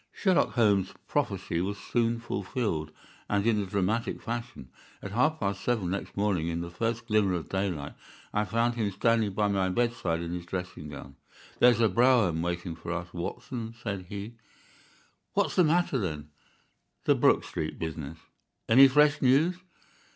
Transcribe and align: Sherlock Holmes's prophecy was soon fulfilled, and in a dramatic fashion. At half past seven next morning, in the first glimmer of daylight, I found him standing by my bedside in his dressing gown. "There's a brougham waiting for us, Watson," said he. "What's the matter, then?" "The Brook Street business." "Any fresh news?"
Sherlock 0.11 0.53
Holmes's 0.53 0.95
prophecy 1.07 1.61
was 1.61 1.77
soon 1.77 2.19
fulfilled, 2.19 2.91
and 3.29 3.45
in 3.45 3.61
a 3.61 3.67
dramatic 3.67 4.19
fashion. 4.19 4.69
At 4.99 5.11
half 5.11 5.39
past 5.39 5.61
seven 5.61 5.91
next 5.91 6.17
morning, 6.17 6.47
in 6.47 6.61
the 6.61 6.71
first 6.71 7.05
glimmer 7.05 7.35
of 7.35 7.49
daylight, 7.49 7.93
I 8.33 8.45
found 8.45 8.73
him 8.73 8.89
standing 8.89 9.33
by 9.33 9.47
my 9.47 9.69
bedside 9.69 10.21
in 10.23 10.31
his 10.33 10.47
dressing 10.47 10.89
gown. 10.89 11.17
"There's 11.59 11.81
a 11.81 11.87
brougham 11.87 12.41
waiting 12.41 12.75
for 12.75 12.91
us, 12.91 13.13
Watson," 13.13 13.75
said 13.79 14.07
he. 14.09 14.37
"What's 15.33 15.55
the 15.55 15.63
matter, 15.63 15.99
then?" 15.99 16.29
"The 17.05 17.13
Brook 17.13 17.43
Street 17.43 17.77
business." 17.77 18.17
"Any 18.67 18.87
fresh 18.87 19.21
news?" 19.21 19.57